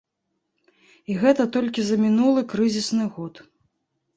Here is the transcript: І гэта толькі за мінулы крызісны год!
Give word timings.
І 1.09 1.17
гэта 1.23 1.45
толькі 1.57 1.81
за 1.91 1.95
мінулы 2.07 2.41
крызісны 2.55 3.05
год! 3.19 3.33